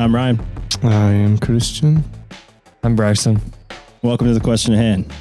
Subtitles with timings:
[0.00, 0.40] I'm Ryan.
[0.82, 2.02] I am Christian.
[2.82, 3.38] I'm Braxton.
[4.00, 5.12] Welcome to the question at hand,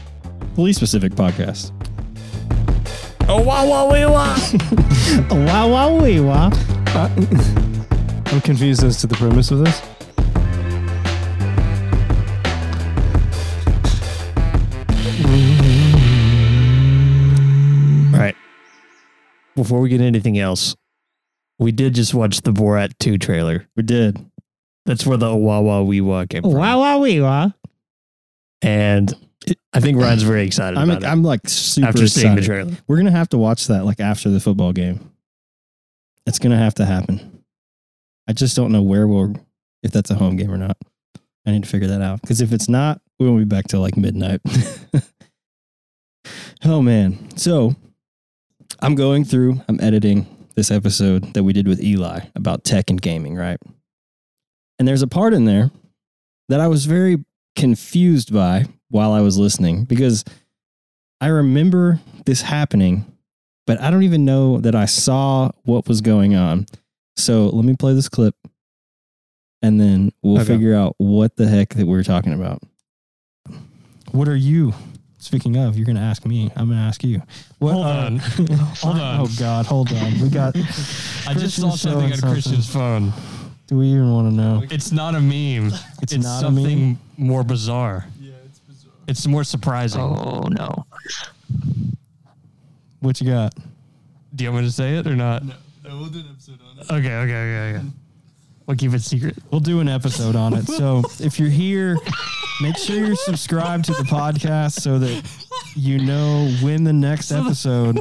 [0.56, 1.74] police specific podcast.
[3.28, 4.38] Oh wow wow wee wow.
[5.46, 6.50] wow, wow, wee, wow.
[6.96, 7.10] Uh,
[8.28, 9.82] I'm confused as to the premise of this.
[18.14, 18.36] All right.
[19.58, 20.78] Before we get anything else,
[21.58, 23.68] we did just watch the Borat 2 trailer.
[23.76, 24.29] We did.
[24.90, 26.54] That's where the wah wah wee wah came from.
[26.54, 27.54] Wow, wow, wee, wow.
[28.64, 29.14] And
[29.72, 32.66] I think Ryan's very excited I'm, about it I'm like super after seeing the excited.
[32.66, 32.72] trailer.
[32.88, 35.12] We're gonna have to watch that like after the football game.
[36.26, 37.44] It's gonna have to happen.
[38.28, 39.36] I just don't know where we'll
[39.84, 40.76] if that's a home game or not.
[41.46, 43.82] I need to figure that out because if it's not, we won't be back till
[43.82, 44.42] like midnight.
[46.66, 47.38] oh man!
[47.38, 47.76] So
[48.80, 49.62] I'm going through.
[49.70, 53.60] I'm editing this episode that we did with Eli about tech and gaming, right?
[54.80, 55.70] And there's a part in there
[56.48, 57.24] that I was very
[57.56, 60.24] confused by while I was listening because
[61.22, 63.06] I remember this happening,
[63.68, 66.66] but I don't even know that I saw what was going on.
[67.18, 68.36] So let me play this clip
[69.62, 70.54] and then we'll Okay.
[70.54, 72.64] figure out what the heck that we're talking about.
[74.12, 74.74] What are you?
[75.22, 76.50] Speaking of, you're going to ask me.
[76.56, 77.22] I'm going to ask you.
[77.60, 78.18] What, Hold uh, on.
[78.20, 79.20] Hold on.
[79.20, 79.66] Oh, God.
[79.66, 80.20] Hold on.
[80.22, 80.56] We got.
[81.28, 82.32] I just saw something on something.
[82.32, 83.12] Christian's phone.
[83.70, 84.64] Do we even want to know?
[84.72, 85.72] It's not a meme.
[86.02, 87.00] It's, It's, not a something meme.
[87.18, 88.08] more bizarre.
[88.20, 88.94] Yeah, it's bizarre.
[89.08, 90.02] It's more surprising.
[90.02, 90.88] Oh no.
[93.00, 93.54] What you got?
[94.34, 95.44] Do you want me to say it or not?
[95.44, 95.54] No,
[95.86, 96.86] we'll do an episode on it.
[96.92, 97.22] Okay, okay,
[97.72, 97.86] okay, okay.
[98.66, 99.36] We'll keep it secret.
[99.52, 100.68] We'll do an episode on it.
[100.68, 101.98] So if you're here,
[102.62, 105.24] make sure you're subscribed to the podcast so that
[105.76, 108.00] you know when the next episode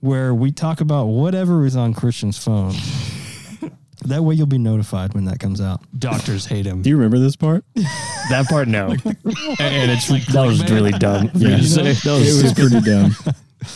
[0.00, 2.74] where we talk about whatever is on Christian's phone.
[4.06, 5.82] That way you'll be notified when that comes out.
[5.98, 6.82] Doctors hate him.
[6.82, 7.64] Do you remember this part?
[8.30, 8.90] That part, no.
[9.58, 11.30] and it's like, that was really dumb.
[11.34, 11.56] Yeah.
[11.56, 11.90] you to say.
[11.90, 13.12] It was pretty dumb.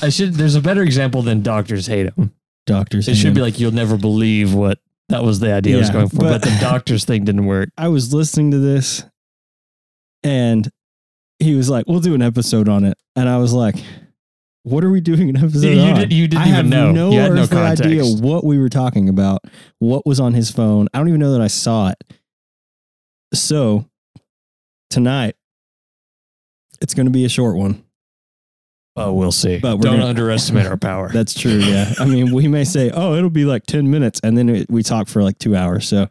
[0.00, 0.34] I should.
[0.34, 2.32] There's a better example than doctors hate him.
[2.64, 3.08] Doctors.
[3.08, 4.78] It should hate be like you'll never believe what
[5.08, 7.46] that was the idea I was Yeah, going for, but- but, the doctors thing didn't
[7.46, 7.70] work.
[7.76, 9.02] I was listening to this
[10.22, 10.70] and
[11.40, 12.96] he was like, We'll do an episode on it.
[13.16, 13.74] And I was like,
[14.64, 15.94] What are we doing an episode You on?
[16.00, 16.90] did- you didn't I have even know.
[16.92, 19.42] no You had no earthly idea what we were talking about,
[19.78, 20.88] what was on his phone.
[20.94, 22.02] I don't even know that I saw it.
[23.34, 23.84] So
[24.90, 25.34] tonight,
[26.80, 27.84] it's going to be a short one.
[28.96, 29.58] Oh, we'll see.
[29.58, 31.10] But don't gonna- underestimate our power.
[31.12, 31.58] That's true.
[31.58, 31.92] Yeah.
[32.00, 34.82] I mean, we may say, "Oh, it'll be like ten minutes," and then it, we
[34.84, 35.88] talk for like two hours.
[35.88, 36.06] So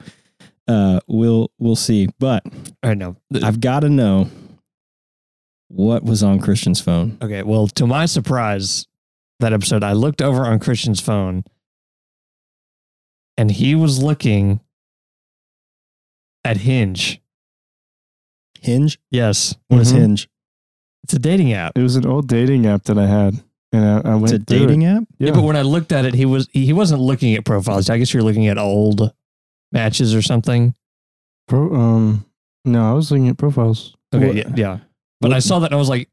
[0.67, 2.09] uh, we'll we'll see.
[2.19, 2.43] But
[2.83, 3.15] I know.
[3.41, 4.29] I've got to know
[5.75, 7.17] what was on Christian's phone.
[7.21, 7.41] Okay.
[7.43, 8.87] Well, to my surprise,
[9.39, 11.43] that episode, I looked over on Christian's phone,
[13.37, 14.59] and he was looking
[16.45, 17.21] at Hinge.
[18.61, 18.99] Hinge.
[19.11, 19.97] Yes, What is Mhm.
[19.97, 20.29] Hinge?
[21.03, 21.77] it's a dating app.
[21.77, 23.41] It was an old dating app that I had,
[23.71, 24.31] and I, I went.
[24.33, 24.87] It's a through dating it.
[24.87, 25.03] app.
[25.17, 27.89] Yeah, Yeah, but when I looked at it, he was he wasn't looking at profiles.
[27.89, 29.11] I guess you're looking at old
[29.71, 30.75] matches or something.
[31.47, 32.25] Pro, um,
[32.63, 33.95] no, I was looking at profiles.
[34.13, 34.79] Okay, What- yeah, yeah.
[35.23, 36.09] But I saw that and I was like,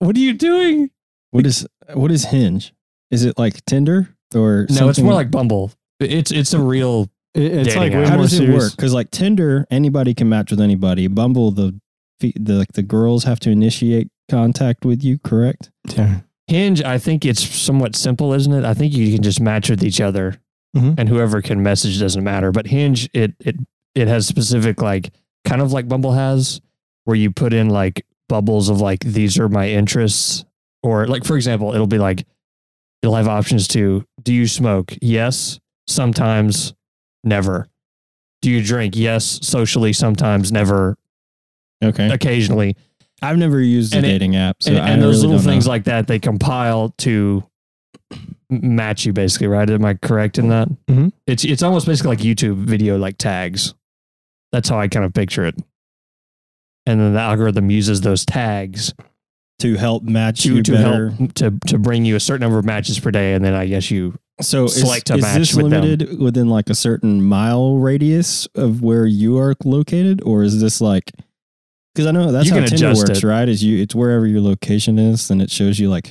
[0.00, 0.90] "What are you doing?"
[1.30, 2.72] What is what is Hinge?
[3.10, 5.72] Is it like Tinder or No, it's more like Bumble.
[6.00, 7.08] It's it's a real.
[7.34, 8.72] It's like way how more does it work?
[8.76, 11.06] Because like Tinder, anybody can match with anybody.
[11.08, 11.78] Bumble, the
[12.20, 15.18] the like the girls have to initiate contact with you.
[15.18, 15.70] Correct?
[15.96, 16.20] Yeah.
[16.46, 18.64] Hinge, I think it's somewhat simple, isn't it?
[18.64, 20.36] I think you can just match with each other,
[20.76, 20.94] Mhm.
[20.98, 22.52] and whoever can message doesn't matter.
[22.52, 23.56] But Hinge, it it
[23.94, 25.10] it has specific like
[25.44, 26.60] kind of like Bumble has,
[27.04, 30.44] where you put in like bubbles of like these are my interests,
[30.82, 32.26] or like for example, it'll be like
[33.02, 34.94] you'll have options to do you smoke?
[35.02, 36.74] Yes, sometimes,
[37.22, 37.68] never.
[38.42, 38.94] Do you drink?
[38.96, 40.96] Yes, socially, sometimes, never,
[41.82, 42.10] Okay.
[42.10, 42.76] occasionally.
[43.22, 45.50] I've never used a And it- dating app, so and, I and those really little
[45.50, 45.70] things know.
[45.72, 47.44] like that they compile to
[48.50, 51.12] match you basically right am i correct in that Mhm.
[51.26, 53.74] it's it's almost basically like youtube video like tags
[54.52, 55.56] that's how i kind of picture it
[56.86, 58.92] and then the algorithm uses those tags
[59.60, 61.10] to help match to, you to better.
[61.10, 63.66] help to, to bring you a certain number of matches per day and then i
[63.66, 65.82] guess you So is, a is match this with them.
[65.84, 70.80] limited within like a certain mile radius of where you are located, or is this
[70.80, 71.12] like?
[71.94, 73.22] Because I know that's You how can Tinder works, it.
[73.22, 73.48] right?
[73.48, 76.10] Is you it's wherever your location is, then it shows you like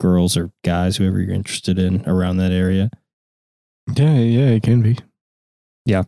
[0.00, 2.90] girls or guys, whoever you're interested in around that area.
[3.94, 4.98] Yeah, yeah, it can be.
[5.86, 6.02] Yeah,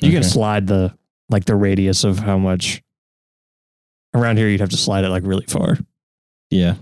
[0.00, 0.20] you Okay.
[0.20, 0.96] can slide the
[1.32, 2.82] like the radius of how much
[4.14, 5.78] around here you'd have to slide it like really far
[6.50, 6.74] Yeah.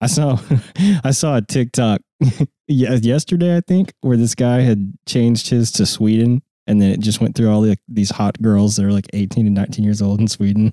[0.00, 0.38] I saw
[1.04, 2.00] I saw a TikTok
[2.68, 7.20] yesterday, I think, where this guy had changed his to Sweden and then it just
[7.20, 10.20] went through all the, these hot girls that are like 18 and 19 years old
[10.20, 10.72] in Sweden.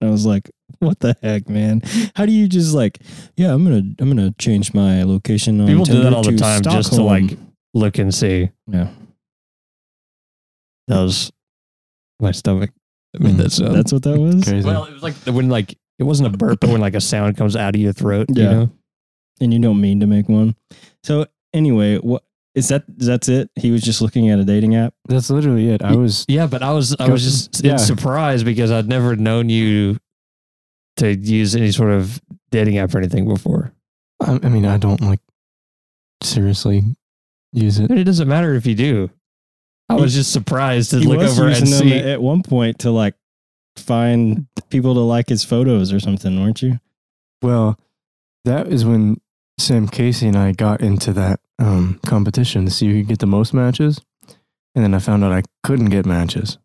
[0.00, 0.50] And I was like,
[0.80, 1.82] what the heck, man?
[2.16, 2.98] How do you just like,
[3.36, 6.62] yeah, I'm gonna I'm gonna change my location on People do that all the time
[6.62, 7.38] just to, like,
[7.74, 8.50] Look and see.
[8.66, 8.88] yeah.
[10.88, 11.32] That was
[12.20, 12.70] my stomach.
[13.14, 13.38] I mean, Mm.
[13.38, 14.44] that's uh, That's what that was.
[14.44, 14.66] Crazy.
[14.66, 17.36] well, it was like when like it wasn't a burp, but when like a sound
[17.36, 18.26] comes out of your throat.
[18.34, 18.50] You Yeah.
[18.52, 18.70] know?
[19.40, 20.54] and you don't mean to make one.
[21.02, 22.22] So anyway, what
[22.54, 22.84] is that?
[22.88, 23.50] That's it.
[23.56, 24.94] He was just looking at a dating app.
[25.08, 25.82] That's literally it.
[25.82, 27.76] I was Yeah, but I was I Go- was just yeah.
[27.76, 29.98] surprised because I'd never known you
[30.98, 32.22] to use any sort of
[32.52, 33.72] dating app or anything before.
[34.20, 35.18] I, I mean I don't like
[36.22, 36.84] seriously
[37.52, 37.88] use it.
[37.88, 39.10] But it doesn't matter if you do.
[39.98, 41.94] I was just surprised to He look was over and them see.
[41.98, 43.14] at one point to like
[43.76, 46.80] find people to like his photos or something, weren't you?
[47.42, 47.78] Well,
[48.44, 49.20] that is when
[49.58, 53.26] Sam Casey and I got into that um, competition to see who could get the
[53.26, 54.00] most matches.
[54.74, 56.58] And then I found out I couldn't get matches.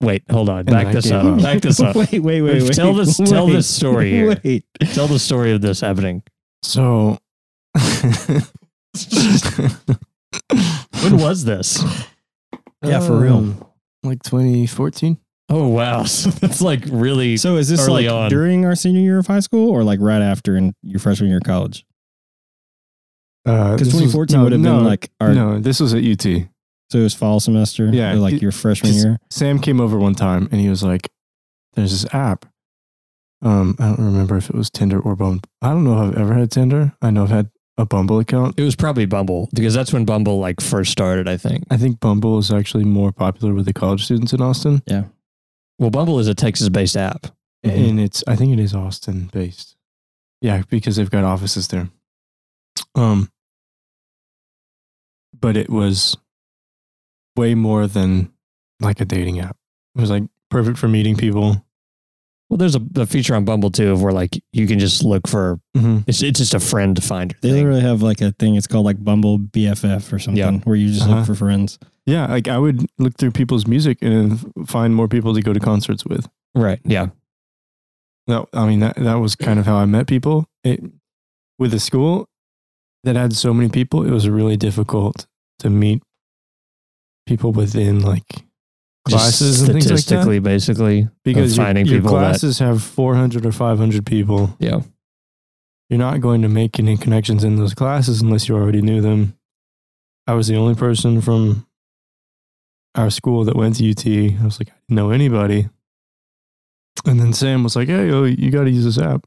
[0.00, 0.64] Wait, hold on.
[0.64, 1.24] Back this up.
[1.24, 1.42] up.
[1.42, 1.96] Back this up.
[1.96, 2.72] wait, wait, wait, wait.
[2.72, 4.36] Tell this- tell wait, this story here.
[4.44, 4.64] Wait.
[4.92, 6.22] Tell the story of this happening.
[6.62, 7.18] So
[11.02, 11.82] When was this?
[12.84, 13.38] Yeah, for real.
[13.38, 13.64] Um,
[14.02, 15.18] Like 2014?
[15.50, 17.36] Oh wow, so that's like really.
[17.38, 18.30] So is this Early like on.
[18.30, 21.38] during our senior year of high school or like right after in your freshman year
[21.38, 21.84] of college?
[23.46, 25.94] Uh, Because this was- 2014 no, would have no, been like our no, this was
[25.94, 26.22] at UT.
[26.90, 27.88] so it was fall semester.
[27.92, 29.18] Yeah, or like it- your freshman 'cause- year.
[29.30, 31.08] Sam came over one time and he was like,
[31.74, 32.44] "There's this app.
[33.40, 35.42] Um, I don't remember if it was Tinder or Bumble.
[35.62, 36.92] I don't know if I've ever had Tinder.
[37.00, 38.58] I know I've had a Bumble account.
[38.58, 41.28] it was probably Bumble because that's when Bumble like first started.
[41.28, 41.64] I think.
[41.70, 45.04] I think Bumble is actually more popular with the college students in Austin, Yeah.
[45.78, 47.28] Well, Bumble is a Texas-based app.
[47.64, 47.88] Mhm.
[47.90, 49.76] and it's I think it is Austin based.
[50.40, 51.88] Yeah, because they've got offices there.
[52.94, 53.30] Um,
[55.38, 56.16] but it was
[57.36, 58.32] way more than
[58.80, 59.56] like a dating app.
[59.96, 61.64] It was like perfect for meeting people.
[62.50, 65.26] Well, there's a, a feature on Bumble too of where like you can just look
[65.28, 65.98] for Mm-hmm.
[66.06, 67.36] it's it's just a friend finder.
[67.42, 67.56] They thing.
[67.58, 68.56] literally have like a thing.
[68.56, 70.58] It's called like Bumble BFF or something, Yeah.
[70.64, 71.16] where you just Uh-huh.
[71.18, 71.78] look for friends.
[72.06, 75.60] Yeah, like I would look through people's music and find more people to go to
[75.60, 76.26] concerts with.
[76.54, 76.80] Right.
[76.84, 77.08] Yeah.
[78.26, 80.46] No, I mean that that was kind of how I met people.
[80.64, 80.80] It
[81.58, 82.28] with a school
[83.04, 85.26] that had so many people, it was really difficult
[85.58, 86.02] to meet
[87.26, 88.44] people within like
[89.08, 89.98] classes and things like that.
[89.98, 91.08] statistically, basically.
[91.24, 94.56] Because your, finding your people that- classes have 400 or 500 people.
[94.58, 94.80] Yeah.
[95.88, 99.38] You're not going to make any connections in those classes unless you already knew them.
[100.26, 101.66] I was the only person from
[102.94, 104.06] our school that went to UT.
[104.06, 105.68] I was like, I didn't know anybody.
[107.06, 109.26] And then Sam was like, hey, oh, you got to use this app.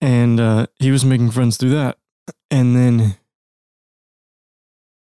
[0.00, 1.98] And uh, he was making friends through that.
[2.50, 3.16] And then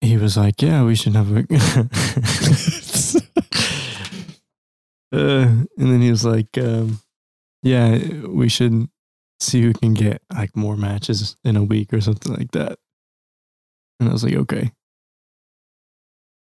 [0.04, 1.38] he was like, yeah, we should have a.
[5.12, 7.00] uh, and then he was like, um,
[7.62, 8.88] yeah, we should
[9.40, 12.78] see who can get like more matches in a week or something like that.
[14.00, 14.72] And I was like, okay.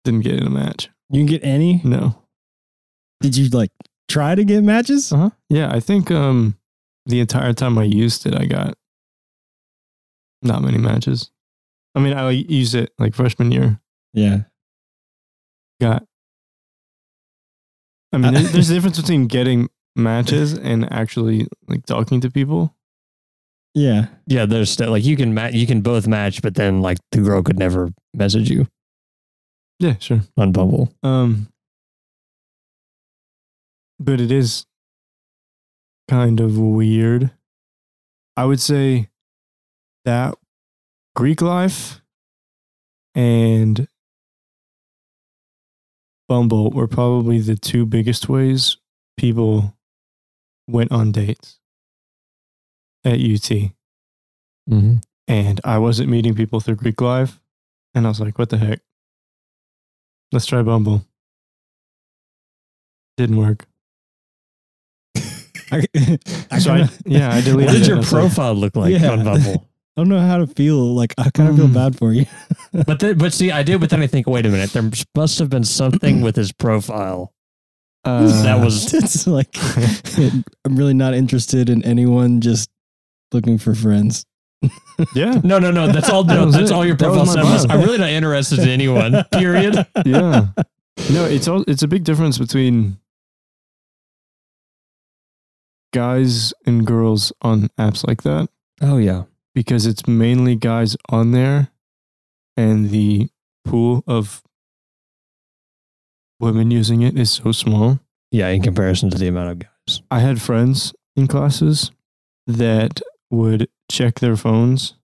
[0.04, 0.90] Didn't get in a match.
[1.10, 1.82] You can get any.
[1.84, 2.24] No.
[3.22, 3.72] Did you like
[4.08, 5.12] try to get matches?
[5.12, 5.30] Uh huh.
[5.50, 6.58] Yeah, I think um
[7.06, 8.76] the entire time I used it, I got
[10.42, 11.32] not many matches.
[11.96, 13.80] I mean, I used it like freshman year.
[14.14, 14.42] Yeah.
[15.82, 16.06] Got.
[18.12, 22.76] I mean, there- there's a difference between getting matches and actually like talking to people.
[23.74, 24.08] Yeah.
[24.28, 24.46] Yeah.
[24.46, 27.42] There's st- like you can ma- you can both match, but then like the girl
[27.44, 28.68] could never message you
[29.80, 30.22] Yeah, sure.
[30.38, 30.94] on Bumble.
[31.04, 31.48] Um,
[34.00, 34.66] but it is
[36.10, 37.32] kind of weird.
[38.38, 39.10] I would say
[40.06, 40.36] that
[41.16, 42.02] Greek life
[43.14, 43.88] and
[46.28, 48.78] Bumble were probably the two biggest ways
[49.18, 49.76] people
[50.68, 51.60] went on dates
[53.04, 53.72] at UT.
[54.70, 54.96] Mm-hmm.
[55.28, 57.40] And I wasn't meeting people through Greek life.
[57.94, 58.80] And I was like, what the heck?
[60.32, 61.06] Let's try Bumble.
[63.18, 63.66] Didn't work.
[65.72, 65.86] I,
[66.52, 67.56] I, So I, kinda- yeah, I deleted.
[67.68, 69.12] What deleted did your I was like, profile look like Yeah.
[69.12, 69.70] on Bumble?
[69.98, 70.94] I don't know how to feel.
[70.94, 71.74] Like I kind of feel Mm.
[71.74, 72.26] bad for you.
[72.86, 75.40] But then, but see, I did, but then I think, wait a minute, there must
[75.40, 77.32] have been something with his profile.
[78.04, 79.56] uh, that was- it's like
[80.66, 82.42] I'm really not interested in anyone.
[82.42, 82.70] Just
[83.32, 84.26] looking for friends.
[85.16, 85.88] yeah, No, no, no.
[85.92, 86.24] That's all.
[86.26, 86.74] No, was that's it.
[86.74, 87.44] all your profile my said.
[87.44, 87.66] was.
[87.70, 89.24] I'm really not interested in anyone.
[89.32, 89.86] Period.
[90.06, 90.48] yeah.
[91.12, 91.64] No, it's all.
[91.68, 92.98] It's a big difference between
[95.94, 98.50] guys and girls on apps like that
[98.82, 99.24] Oh yeah.
[99.56, 101.70] Because it's mainly guys on there,
[102.56, 103.30] and the
[103.64, 104.44] pool of
[106.40, 108.00] women using it is so small.
[108.32, 110.02] Yeah, in comparison to the amount of guys.
[110.12, 111.90] I had friends in classes
[112.46, 114.96] that would check their phones,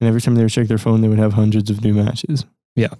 [0.00, 2.46] and every time they would check their phone, they would have hundreds of new matches.
[2.76, 2.94] Yeah.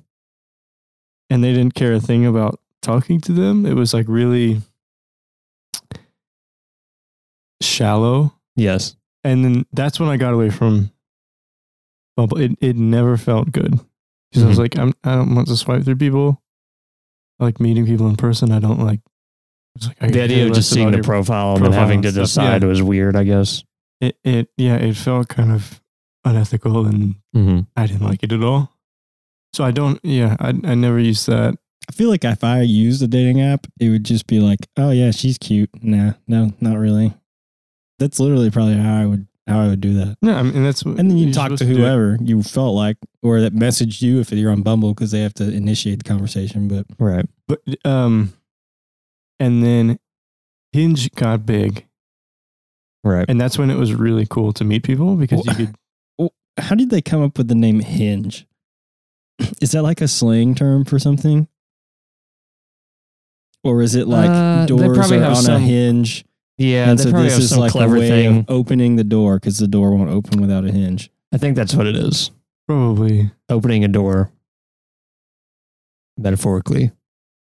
[1.30, 3.64] And they didn't care a thing about talking to them.
[3.64, 4.60] It was like really
[7.62, 8.34] shallow.
[8.56, 8.96] Yes.
[9.24, 10.90] And then that's when I got away from
[12.16, 12.38] Bumble.
[12.38, 13.78] It, it never felt good.
[14.30, 14.60] Because I was Mhm.
[14.60, 16.42] like, I'm, I don't want to swipe through people.
[17.40, 18.50] I like meeting people in person.
[18.52, 19.00] I don't like.
[19.76, 22.10] it's like I The idea of just seeing the your profile and then having to
[22.12, 22.68] stuff, decide yeah.
[22.68, 23.64] was weird, I guess.
[24.00, 25.80] it, it yeah it felt kind of
[26.24, 27.60] unethical and Mm-hmm.
[27.76, 28.70] i didn't like it at all
[29.54, 31.56] so i don't yeah i, I never used that
[31.88, 34.90] I feel like if I used a dating app, it would just be like, oh
[34.90, 35.68] yeah, she's cute.
[35.82, 37.12] Nah, no, not really.
[38.02, 40.16] That's literally probably how I would how I would do that.
[40.22, 41.80] no i mean that's what And then you talk to supposed do.
[41.82, 45.34] whoever you felt like, or that messaged you if you're on Bumble because they have
[45.34, 46.68] to initiate the conversation.
[46.68, 47.26] But Right.
[47.48, 48.32] but um
[49.40, 49.98] and then
[50.72, 51.86] hinge got big
[53.04, 53.26] Right.
[53.28, 55.52] and that's when it was really cool to meet people because you
[56.18, 58.46] Well, could how did they come up with the name Hinge?
[59.60, 61.48] Is that like a slang term for something?
[63.64, 66.24] Or is it like Uh, doors are have on a hinge,
[66.58, 68.38] Yeah, and so this have is some like a clever way thing.
[68.40, 71.10] of opening the door because the door won't open without a hinge.
[71.32, 72.30] I think that's what it is.
[72.68, 74.30] probably Opening a door,
[76.18, 76.92] metaphorically,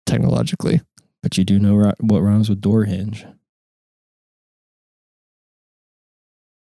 [0.07, 0.81] technologically.
[1.23, 3.27] But you do know what rhymes with door hinge.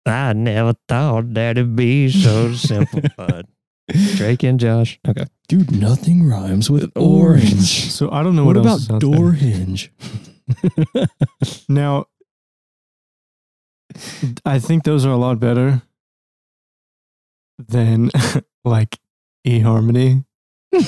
[0.05, 3.45] I never thought that it'd be so simple, but
[4.15, 4.99] Drake and Josh.
[5.07, 5.25] Okay.
[5.47, 7.91] Dude, nothing rhymes with orange orange.
[7.91, 9.31] so i don't know What, what, about is out door there.
[9.33, 9.91] hinge?
[11.69, 12.05] now
[14.45, 15.81] i think those are a lot better
[17.57, 18.09] than
[18.65, 18.99] like
[19.45, 20.23] eharmony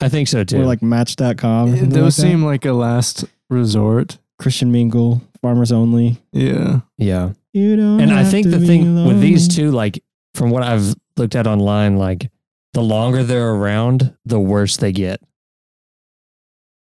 [0.00, 0.60] I think so too.
[0.60, 1.72] or like Match.com.
[1.72, 6.18] Or something those like seem like a last resort Christian Mingle, Farmers Only.
[6.32, 7.32] yeah yeah.
[7.52, 10.02] You don't And I think the be thing with these two, like
[10.34, 12.30] from what I've looked at online, like
[12.74, 15.22] the longer they're around, the worse they get.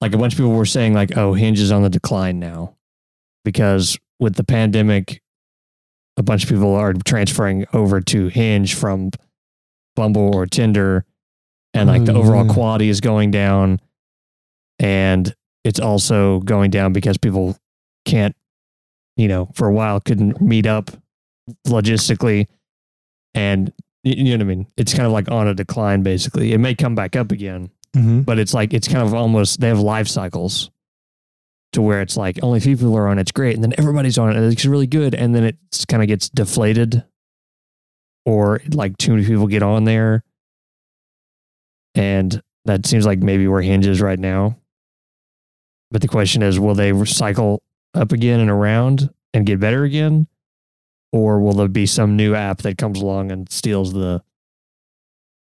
[0.02, 2.76] Like a bunch of people were saying, like, oh, Hinge is on the decline now
[3.44, 5.22] because with the pandemic,
[6.16, 9.10] a bunch of people are transferring over to Hinge from
[9.96, 11.04] Bumble or Tinder,
[11.74, 12.52] and like the overall yeah.
[12.52, 13.80] quality is going down.
[14.78, 17.56] And it's also going down because people
[18.06, 18.34] can't,
[19.16, 20.90] you know, for a while couldn't meet up
[21.66, 22.46] logistically.
[23.34, 24.66] And you know what I mean?
[24.76, 26.52] It's kind of like on a decline, basically.
[26.52, 28.22] It may come back up again, mm-hmm.
[28.22, 30.70] but it's like, it's kind of almost, they have life cycles
[31.72, 33.54] to where it's like only a few people are on it's great.
[33.54, 35.14] And then everybody's on it, and it's really good.
[35.14, 35.56] And then it
[35.88, 37.04] kind of gets deflated
[38.26, 40.24] or like too many people get on there.
[41.94, 44.58] And that seems like maybe where Hinge is right now.
[45.90, 47.62] But the question is, will they cycle
[47.94, 50.28] up again and around and get better again?
[51.12, 54.22] Or will there be some new app that comes along and steals the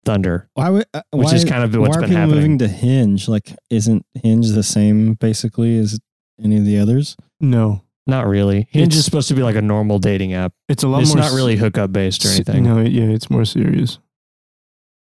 [0.06, 0.50] thunder?
[0.54, 2.36] Why would, uh, Which why, is kind of why what's are been people happening.
[2.42, 3.28] moving to Hinge?
[3.28, 6.00] Like, isn't Hinge the same basically as
[6.44, 7.16] any of the others?
[7.40, 8.68] no Not really.
[8.72, 10.54] Hinge It's- is supposed to be like a normal dating app.
[10.70, 12.64] it's a lot It's more not really hookup based or anything.
[12.64, 14.00] no yeah it's more serious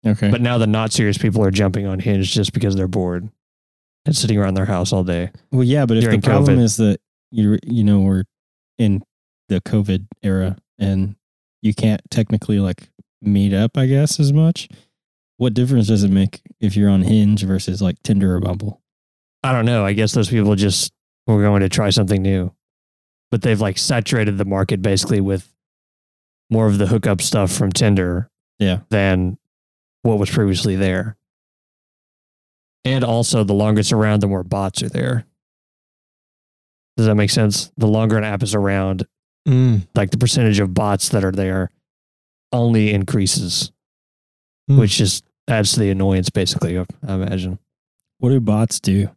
[0.06, 0.30] Okay.
[0.30, 3.28] But now the not serious people are jumping on Hinge just because they're bored
[4.04, 5.30] and sitting around their house all day.
[5.50, 6.62] well, yeah, but if the problem COVID.
[6.62, 8.24] is that you you know we're
[8.78, 9.02] in
[9.48, 11.16] the COVID era and
[11.62, 12.88] you can't technically like
[13.26, 14.68] meet up, I guess, as much.
[15.36, 18.80] What difference does it make if you're on Hinge versus like Tinder or Bumble?
[19.42, 19.84] I don't know.
[19.84, 20.92] I guess those people just
[21.26, 22.52] were going to try something new.
[23.30, 25.52] But they've like saturated the market basically with
[26.50, 28.80] more of the hookup stuff from Tinder Yeah.
[28.90, 29.38] than
[30.02, 31.16] what was previously there.
[32.84, 35.24] And also, the longer it's around, the more bots are there.
[36.96, 37.72] Does that make sense?
[37.76, 39.06] The longer an app is around,
[39.48, 39.86] mm.
[39.94, 41.70] like the percentage of bots that are there
[42.54, 43.70] only increases,
[44.68, 44.78] Hmm.
[44.78, 47.58] which just adds to the annoyance, basically, I I imagine.
[48.18, 49.08] What do bots do?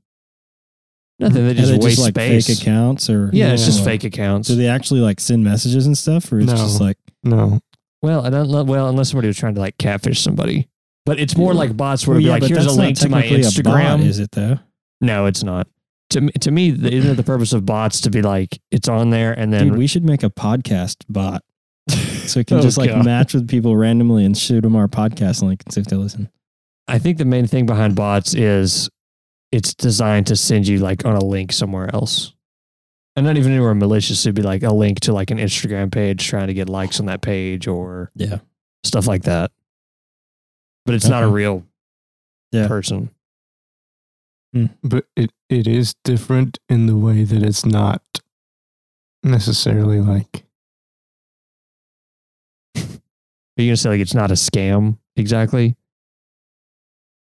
[1.19, 1.45] Nothing.
[1.45, 2.47] They Are just they waste just like space.
[2.47, 4.49] fake accounts or yeah, it's just Or fake accounts.
[4.49, 6.57] Do they actually like send messages and stuff, or it's No.
[6.57, 7.59] just like no
[8.03, 8.63] Well, I don't know.
[8.63, 10.67] Well, unless somebody was trying to like catfish somebody.
[11.05, 11.59] But it's more Yeah.
[11.59, 13.97] like bots where Well, it'd be yeah, like, here's a link to my Instagram.
[13.97, 14.59] bot, is it though?
[15.01, 15.67] no, it's not.
[16.11, 18.87] To me, to me, the, isn't it the purpose of bots to be like it's
[18.87, 21.43] on there and then Dude, we should make a podcast bot
[21.89, 23.05] so we can Oh, just like God.
[23.05, 26.29] match with people randomly and shoot them our podcast link and see if they listen.
[26.87, 28.89] I think the main thing behind bots is
[29.51, 32.33] it's designed to send you like on a link somewhere else.
[33.15, 34.25] And not even anywhere malicious.
[34.25, 37.07] It'd be like a link to like an Instagram page trying to get likes on
[37.07, 38.39] that page or Yeah.
[38.83, 39.51] stuff like that.
[40.85, 41.65] But it's not a real
[42.51, 42.67] Yeah.
[42.67, 43.09] person.
[44.53, 44.67] Hmm.
[44.83, 48.01] But it, it is different in the way that it's not
[49.23, 50.45] necessarily like
[53.63, 55.75] you gonna say like it's not a scam exactly?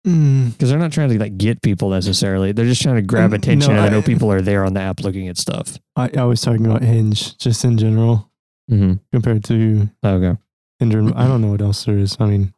[0.08, 2.51] mm, Because they're not trying to like get people necessarily.
[2.51, 4.63] They're just trying to grab Um, attention no, and they I- know people are there
[4.65, 5.77] on the app looking at stuff.
[5.96, 8.30] I, I was talking about Hinge just in general
[8.72, 8.94] Mm-hmm.
[9.13, 10.39] compared to Okay.
[10.80, 11.12] Tinder.
[11.15, 12.18] I don't know what else there is.
[12.20, 12.54] I mean,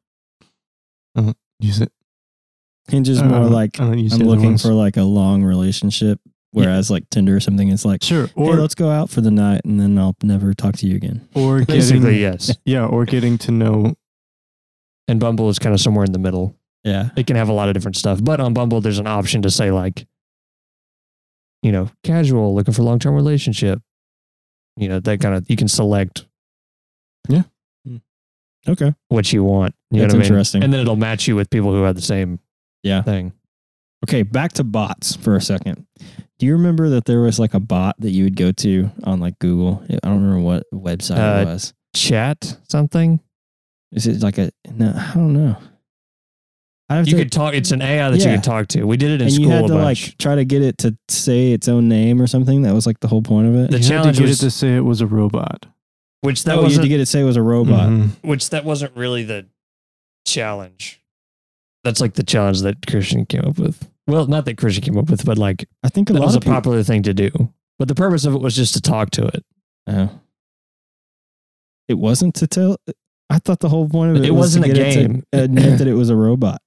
[1.16, 1.92] I don't use it.
[2.90, 4.62] Hinge is I more don't- like I don't use I'm looking ones.
[4.62, 6.20] for like a long relationship,
[6.58, 9.32] whereas like Tinder or something, it's like, sure hey, or let's go out for the
[9.32, 11.28] night and then I'll never talk to you again.
[11.36, 12.56] or getting Basically, yes.
[12.66, 13.96] yeah or getting to know
[15.08, 16.56] And Bumble is kind of somewhere in the middle.
[16.84, 17.10] Yeah.
[17.16, 18.24] It can have a lot of different stuff.
[18.24, 20.06] But on Bumble, there's an option to say like,
[21.64, 23.82] you know, casual, looking for long term relationship.
[24.78, 26.26] You know, that kind of you can select
[27.28, 27.44] Yeah.
[27.86, 27.98] Hmm.
[28.68, 28.94] Okay.
[29.10, 29.74] what you want.
[29.92, 30.34] You That's know what I mean?
[30.34, 30.64] interesting.
[30.64, 32.40] And then it'll match you with people who have the same
[32.84, 33.02] Yeah.
[33.02, 33.34] thing.
[34.06, 35.86] Okay, back to bots for a second.
[36.40, 39.20] Do you remember that there was like a bot that you would go to on
[39.20, 39.84] like Google?
[39.90, 41.74] I don't remember what website Uh, it was.
[41.96, 43.20] Chat something.
[43.92, 44.94] Is it like a no?
[44.96, 45.58] I don't know.
[46.90, 47.54] I have You to, could talk.
[47.54, 48.28] It's an AI that Yeah.
[48.28, 48.84] you can talk to.
[48.86, 50.08] We did it in and school you had a to bunch.
[50.10, 52.62] like try to get it to say its own name or something.
[52.62, 53.72] That was like the whole point of it.
[53.72, 55.66] The you had to challenge get was- it to say it was a robot.
[56.22, 57.90] which that oh, you had to get it to say it was a robot.
[57.90, 58.10] Mhm.
[58.22, 59.48] which that wasn't really the
[60.26, 61.02] challenge.
[61.88, 63.90] That's like the challenge that Christian came up with.
[64.08, 66.36] Well, not that Christian came up with, but like I think a that lot was
[66.36, 66.54] a of people.
[66.56, 67.30] popular thing to do.
[67.80, 69.46] But the purpose of it was just to talk to it.
[69.88, 70.10] Oh.
[71.88, 72.78] It wasn't to tell.
[73.30, 75.08] I thought the whole point of it, It was to wasn't a get it to
[75.08, 75.24] game.
[75.32, 76.62] admit that it was a robot.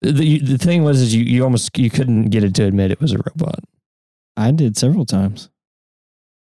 [0.00, 3.00] The, the thing was, is you, you almost you couldn't get it to admit it
[3.00, 3.60] was a robot.
[4.36, 5.50] I did several times.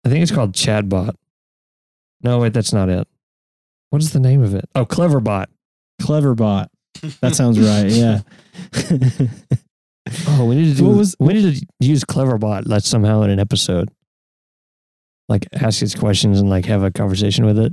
[0.05, 1.15] I think it's called Chatbot.
[2.23, 3.09] No, wait, that's not it.
[3.91, 4.69] What is the name of it?
[4.75, 5.47] Oh, Cleverbot.
[6.00, 6.71] Clever bot.
[7.21, 7.87] That sounds right.
[7.91, 8.21] Yeah.
[10.27, 10.85] Oh, we need to do.
[10.89, 13.91] What was- we need to use Cleverbot like somehow in an episode.
[15.29, 17.73] Like ask its questions and like have a conversation with it,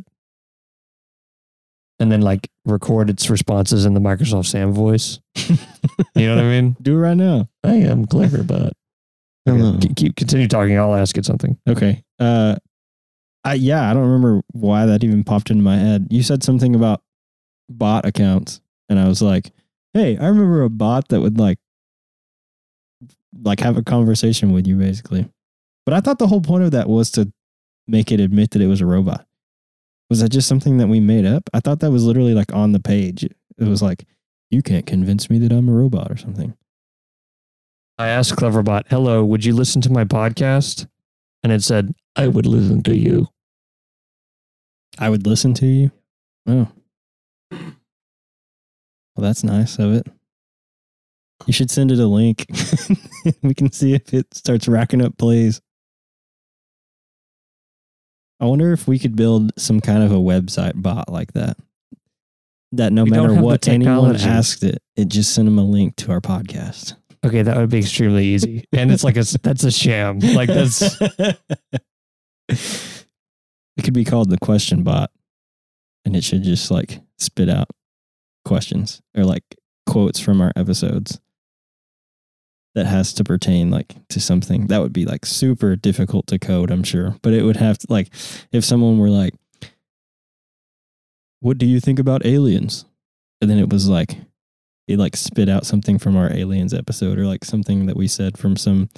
[2.00, 5.20] and then like record its responses in the Microsoft Sam voice.
[6.16, 6.76] You know what I mean?
[6.82, 7.50] Do it right now.
[7.64, 8.74] I am Cleverbot.
[9.50, 10.78] Okay, keep, keep continue talking.
[10.78, 11.58] I'll ask it something.
[11.68, 12.04] Okay.
[12.20, 12.58] Uh,
[13.44, 16.08] I yeah, I don't remember why that even popped into my head.
[16.12, 17.02] You said something about
[17.70, 19.52] bot accounts, and I was like,
[19.94, 21.60] "Hey, I remember a bot that would like,
[23.44, 25.30] like have a conversation with you, basically."
[25.86, 27.32] But I thought the whole point of that was to
[27.88, 29.26] make it admit that it was a robot.
[30.10, 31.50] Was that just something that we made up?
[31.54, 33.24] I thought that was literally like on the page.
[33.24, 34.06] It was like,
[34.52, 36.56] "You can't convince me that I'm a robot" or something.
[37.98, 40.88] I asked Cleverbot, "Hello, would you listen to my podcast?"
[41.44, 43.30] And it said, "I would listen to you."
[45.00, 45.92] I would listen to you.
[46.48, 46.68] Oh.
[49.18, 50.08] Well, that's nice of it.
[51.48, 52.46] You should send it a link.
[53.42, 55.60] we can see if it starts racking up plays.
[58.40, 61.58] I wonder if we could build some kind of a website bot like that.
[62.74, 66.12] That no We matter what anyone asked it, it just sent them a link to
[66.12, 66.96] our podcast.
[67.26, 70.20] Okay, that would be extremely easy, and it's like a that's a sham.
[70.20, 71.02] Like that's
[72.50, 75.12] it could be called the question bot
[76.06, 77.68] and it should just like spit out
[78.48, 79.44] questions or like
[79.86, 81.20] quotes from our episodes
[82.76, 86.72] that has to pertain like to something that would be like super difficult to code
[86.72, 88.10] i'm sure but it would have to like
[88.52, 89.34] if someone were like
[91.40, 92.86] what do you think about aliens
[93.42, 94.18] and then it was like
[94.88, 98.38] it like spit out something from our aliens episode or like something that we said
[98.38, 98.90] from some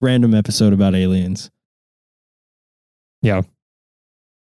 [0.00, 1.50] random episode about aliens
[3.22, 3.42] Yeah.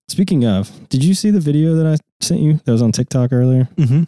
[0.08, 3.34] Speaking of, did you see the video that I sent you that was on TikTok
[3.34, 3.68] earlier?
[3.76, 4.04] Mm-hmm.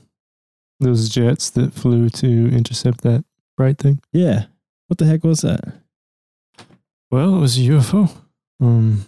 [0.80, 4.00] Those jets that flew to intercept that bright thing.
[4.14, 4.46] Yeah.
[4.88, 5.62] What the heck was that?
[7.10, 8.12] Well, it was a UFO.
[8.60, 9.06] Um,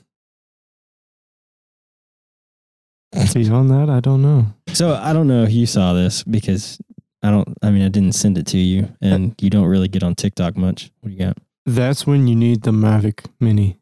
[3.33, 4.47] beyond that, I don't know.
[4.73, 6.79] So I don't know if you saw this because
[7.21, 10.03] I don't, I mean, I didn't send it to you and you don't really get
[10.03, 10.91] on TikTok much.
[11.01, 11.37] What do you got?
[11.65, 13.77] That's when you need the Mavic Mini,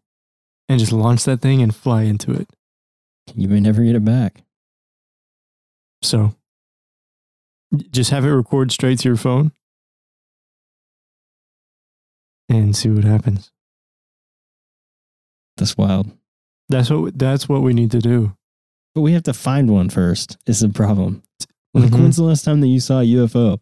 [0.68, 2.50] and just launch that thing and fly into it.
[3.34, 4.44] You may never get it back.
[6.02, 6.36] So,
[7.92, 9.52] just have it record straight to your phone,
[12.50, 13.52] and see what happens.
[15.58, 16.12] That's wild.
[16.70, 18.34] That's what that's what we need to do.
[18.94, 21.24] But we have to find one first, is the problem.
[21.74, 22.00] Like, Mhm.
[22.00, 23.60] when's the last time that you saw a UFO?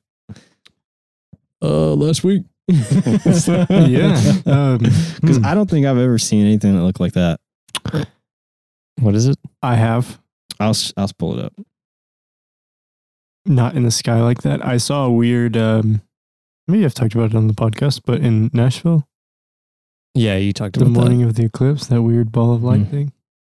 [1.61, 2.43] uh last week.
[2.67, 4.77] yeah, um,
[5.21, 5.45] Because hmm.
[5.45, 7.39] I don't think I've ever seen anything that looked like that.
[8.99, 9.37] What is it?
[9.61, 10.19] I have
[10.59, 11.53] I'll, I'll pull it up.
[13.45, 14.65] Not in the sky like that.
[14.65, 16.01] I saw a weird um,
[16.67, 19.07] Maybe I've talked about it on the podcast, but in Nashville,
[20.15, 22.81] Yeah, you talked about the about morning of the eclipse, that weird ball of light
[22.87, 22.89] Mm.
[22.91, 23.13] thing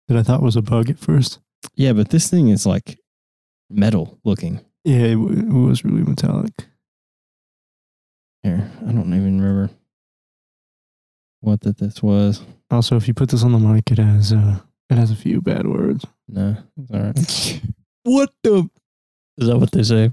[0.08, 1.40] that I thought was a bug at first.
[1.76, 3.00] Yeah, but this thing is like
[3.70, 4.62] metal looking.
[4.84, 6.54] Yeah, it, w- it was really metallic.
[8.44, 9.70] Here, I don't even remember
[11.42, 12.42] what that this was.
[12.72, 15.42] Also, if you put this on the mic, it has uh, it has a few
[15.42, 16.06] bad words.
[16.28, 17.62] No, it's all right.
[18.04, 18.70] what the?
[19.40, 20.12] Is that what they say?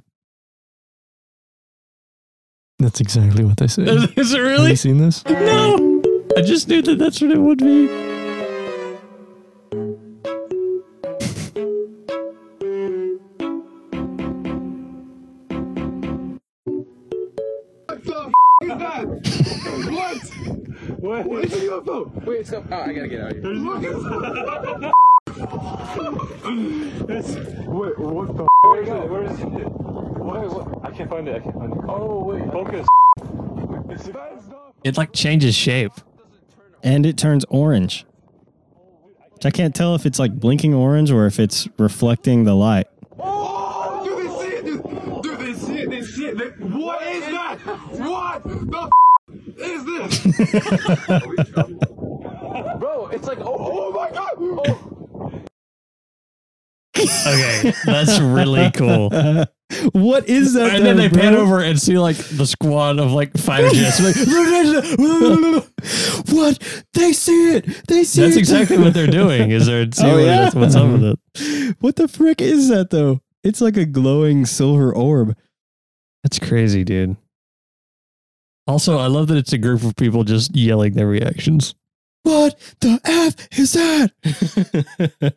[2.79, 3.83] That's exactly what they say.
[3.85, 4.71] Is, is it Have really?
[4.71, 5.25] you seen this?
[5.27, 6.03] No.
[6.37, 7.87] I just knew that that's what it would be.
[17.87, 18.05] What?
[18.05, 19.07] The is that?
[21.01, 21.45] What?
[21.45, 22.25] It's a UFO.
[22.25, 22.65] Wait, it's up.
[22.71, 23.53] Oh, I gotta get out of here.
[27.69, 28.56] wait, what the?
[28.67, 29.09] Where is it?
[29.11, 29.45] Where is it?
[29.47, 30.51] What?
[30.51, 30.85] what?
[30.85, 31.37] I can't find it.
[31.37, 31.79] I can't find it.
[31.89, 32.45] Oh wait.
[32.53, 32.87] Focus.
[34.85, 35.93] It like changes shape.
[36.83, 38.05] and it turns orange.
[39.33, 42.87] Which I can't tell if it's like blinking orange or if it's reflecting the light.
[43.19, 44.65] Oh, do they see it?
[44.65, 44.83] Do,
[45.23, 45.91] do they see it?
[45.91, 46.39] They see it.
[46.39, 47.59] They, what is that?
[47.99, 48.91] What the
[49.59, 50.27] is this?
[52.79, 54.33] Bro, it's like oh, oh my god.
[54.39, 54.96] Oh.
[56.99, 59.11] Okay, that's really cool.
[59.93, 60.75] what is that?
[60.77, 64.01] And then though, they pan over and see like the squad of like fighter jets.
[64.01, 64.17] Like,
[66.31, 66.85] what?
[66.95, 67.67] They see it.
[67.89, 68.39] They see that's it.
[68.39, 69.51] exactly what they're doing.
[69.51, 70.45] Is they're oh, seeing Oh, yeah?
[70.45, 71.77] it is- what's up with it.
[71.81, 73.21] What the frick is that though?
[73.45, 75.37] It's like a glowing silver orb.
[76.25, 77.17] That's crazy, dude.
[78.67, 81.75] Also, I love that it's a group of people just yelling their reactions.
[82.25, 85.35] What the f is that?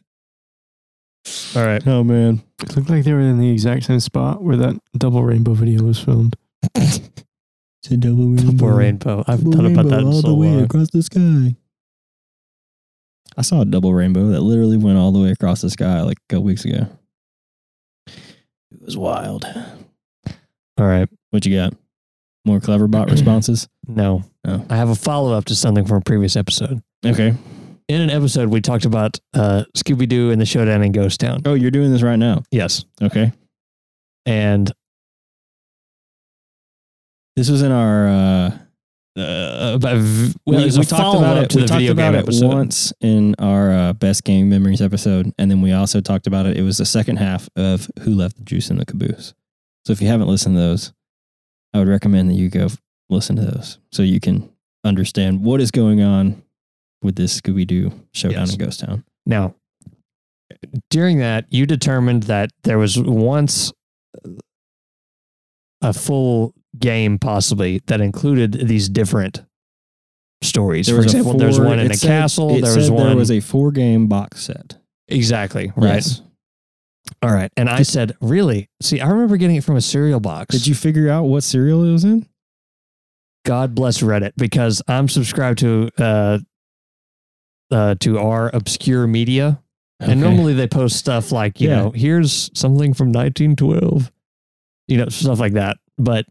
[1.55, 1.85] All right.
[1.87, 2.41] oh man.
[2.63, 5.83] It looked like they were in the exact same spot where that double rainbow video
[5.83, 6.35] was filmed.
[7.81, 8.51] It's a double rainbow.
[8.51, 9.23] Double rainbow.
[9.25, 10.63] I haven't Double thought about that in all so the way long.
[10.63, 11.55] across the sky.
[13.37, 16.17] I saw a double rainbow that literally went all the way across the sky like
[16.17, 16.87] a couple weeks ago.
[18.07, 19.45] It was wild.
[20.77, 21.07] All right.
[21.29, 21.73] What you got?
[22.43, 23.67] More clever bot responses?
[23.87, 24.23] No.
[24.45, 24.63] Oh.
[24.69, 26.83] I have a follow up to something from a previous episode.
[27.03, 27.33] Okay.
[27.89, 31.41] In an episode, we talked about uh, Scooby Doo and the showdown in Ghost Town.
[31.45, 32.43] Oh, you're doing this right now.
[32.51, 32.85] Yes.
[33.01, 33.31] Okay.
[34.27, 34.71] And
[37.35, 38.57] This was in our uh
[39.17, 41.49] uh, v- well, we, it was a we talked about it.
[41.49, 42.47] to we the talked video about game it episode.
[42.47, 46.55] once in our uh, best game memories episode, and then we also talked about it.
[46.55, 49.33] It was the second half of Who Left the Juice in the Caboose.
[49.85, 50.93] So if you haven't listened to those,
[51.73, 52.77] I would recommend that you go f-
[53.09, 54.49] listen to those so you can
[54.85, 56.41] understand what is going on
[57.01, 58.53] with this Scooby Doo showdown Yes.
[58.53, 59.03] in Ghost Town.
[59.25, 59.55] Now,
[60.89, 63.71] during that, you determined that there was once
[65.81, 69.43] a full game, possibly that included these different
[70.41, 70.89] stories.
[70.89, 72.59] For was a example, there's four- one in a said- castle.
[72.59, 73.07] There was one.
[73.07, 74.77] There was a four game box set.
[75.07, 75.95] exactly right.
[75.95, 76.21] Yes.
[77.23, 77.51] All right.
[77.57, 78.69] And I said, really?
[78.81, 80.53] See, I remember getting it from a cereal box.
[80.53, 82.27] Did you figure out what cereal it was in?
[83.45, 86.39] God bless Reddit because I'm subscribed to uh,
[87.71, 89.61] uh, to our obscure media,
[89.99, 91.75] and normally they post stuff like you Yeah.
[91.81, 94.11] know, here's something from 1912,
[94.87, 95.77] you know, stuff like that.
[95.97, 96.25] But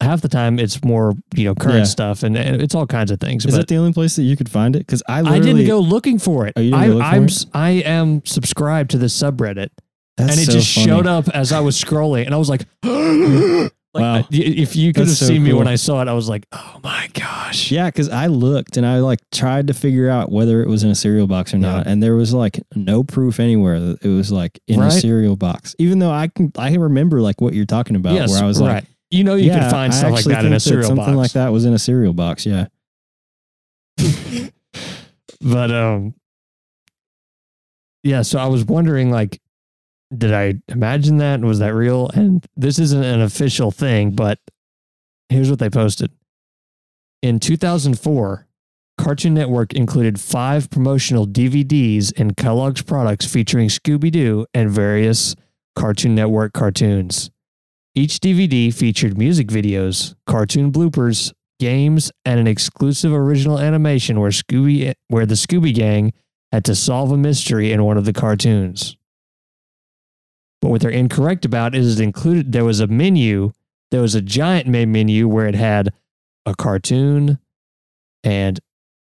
[0.00, 1.84] half the time it's more you know current Yeah.
[1.84, 3.44] stuff, and, and it's all kinds of things.
[3.44, 4.80] Is but that the only place that you could find it?
[4.80, 6.54] Because I I didn't go looking for it.
[6.56, 7.30] Oh, I, look I'm it?
[7.30, 9.68] s- I am subscribed to this subreddit,
[10.16, 10.86] That's and it so just funny.
[10.86, 12.62] showed up as I was scrolling, and I was like,
[13.94, 14.14] like Wow.
[14.16, 15.68] I- if you could That's have so seen me when.
[15.68, 17.70] I saw it, I was like, oh my gosh.
[17.70, 20.90] Yeah, because I looked and I like tried to figure out whether it was in
[20.90, 24.32] a cereal box or not, and there was like no proof anywhere that it was
[24.32, 25.74] like in a cereal box.
[25.78, 28.46] Even though I can, I can remember like what you're talking about, yes, where I
[28.46, 28.74] was right.
[28.74, 31.16] like, you know, you yeah, can find stuff like that in a cereal something box.
[31.16, 32.46] like that was in a cereal box.
[32.46, 32.68] Yeah,
[35.40, 36.14] But um,
[38.02, 38.22] yeah.
[38.22, 39.40] So I was wondering, like,
[40.16, 41.40] did I imagine that?
[41.40, 42.08] Was that real?
[42.14, 44.38] And this isn't an official thing, but
[45.28, 46.10] here's what they posted.
[47.22, 48.46] In 2004,
[48.98, 55.34] Cartoon Network included five promotional DVDs in Kellogg's products featuring Scooby Doo and various
[55.74, 57.30] Cartoon Network cartoons.
[57.94, 64.94] Each DVD featured music videos, cartoon bloopers, games, and an exclusive original animation where Scooby
[65.08, 66.12] where the Scooby Gang
[66.50, 68.96] had to solve a mystery in one of the cartoons.
[70.62, 73.50] But what they're incorrect about is it included there was a menu,
[73.90, 75.92] there was a giant main menu where it had
[76.46, 77.38] a cartoon
[78.24, 78.58] and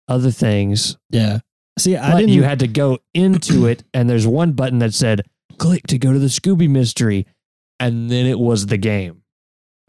[0.08, 0.96] other things.
[1.10, 1.40] yeah.
[1.78, 2.34] See, I But didn't.
[2.34, 5.22] you had to go into it and there's one button that said
[5.58, 7.26] click to go to the Scooby mystery
[7.80, 9.22] and then it was the game.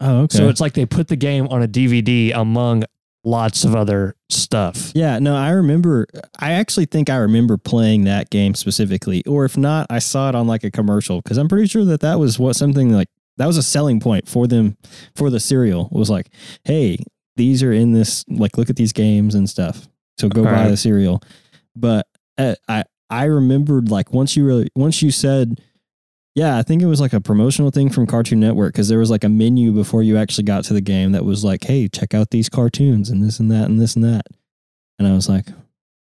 [0.00, 0.38] Oh, okay.
[0.38, 2.84] So it's like they put the game on a DVD among
[3.24, 4.92] lots of other stuff.
[4.94, 6.06] yeah, no, I remember.
[6.38, 10.34] I actually think I remember playing that game specifically, or if not, I saw it
[10.34, 13.46] on like a commercial because I'm pretty sure that that was what something like that
[13.46, 14.76] was a selling point for them
[15.16, 15.88] for the cereal.
[15.90, 16.28] Was like,
[16.64, 16.98] hey,
[17.36, 18.24] these are in this.
[18.28, 19.88] Like, look at these games and stuff.
[20.18, 20.70] So go buy Alright.
[20.70, 21.20] the cereal.
[21.74, 22.06] But
[22.38, 25.60] uh, I I remembered like once you really once you said.
[26.34, 29.10] Yeah, I think it was like a promotional thing from Cartoon Network because there was
[29.10, 32.12] like a menu before you actually got to the game that was like, "Hey, check
[32.12, 34.26] out these cartoons and this and that and this and that."
[34.98, 35.46] And I was like,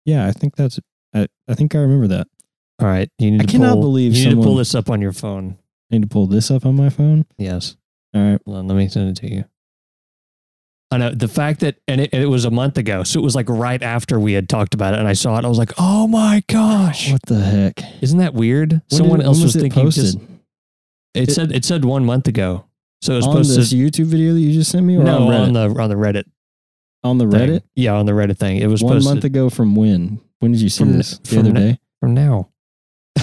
[0.05, 0.79] "Yeah, I think that's
[1.13, 2.27] I, I think I remember that."
[2.79, 3.09] All right.
[3.19, 5.11] You need I to cannot pull, believe you need to pull this up on your
[5.11, 5.57] phone.
[5.91, 7.25] I need to pull this up on my phone.
[7.37, 7.75] Yes.
[8.13, 8.41] All right.
[8.47, 9.45] On, let me send it to you.
[10.91, 13.33] I know the fact that, and it, it was a month ago, so it was
[13.35, 15.45] like right after we had talked about it, and I saw it.
[15.45, 17.81] I was like, "Oh my gosh, What the heck?
[18.03, 19.83] isn't that weird?" When Someone did- else was, it thinking.
[19.83, 20.03] posted?
[20.05, 20.17] Just,
[21.13, 22.65] it, It- said it said one month ago,
[23.01, 23.37] so it was posted.
[23.39, 23.73] on supposed this.
[23.73, 26.25] YouTube video that you just sent me, or no, on on the on the Reddit.
[27.05, 27.49] on the thing.
[27.49, 27.61] Reddit.
[27.75, 28.57] Yeah, on the Reddit thing.
[28.57, 30.19] It was One supposed month ago from when?
[30.39, 31.19] When did you see From- this?
[31.19, 31.79] The other day?
[32.01, 32.49] from now.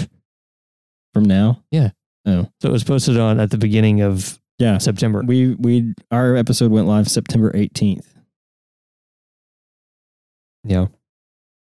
[1.15, 1.63] From now?
[1.71, 1.91] Yeah.
[2.27, 2.49] Oh.
[2.63, 4.79] So it was posted on at the beginning of Yeah.
[4.79, 5.23] September.
[5.25, 8.05] We we our episode went live September 18th.
[10.65, 10.87] Yeah,